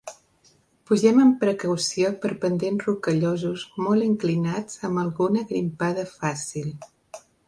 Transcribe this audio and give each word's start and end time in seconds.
Pugem 0.91 1.17
amb 1.23 1.35
precaució 1.41 2.07
per 2.23 2.31
pendents 2.45 2.85
rocallosos 2.87 3.65
molt 3.89 4.05
inclinats 4.07 4.79
amb 4.89 5.03
alguna 5.03 5.45
grimpada 5.53 6.07
fàcil. 6.15 6.73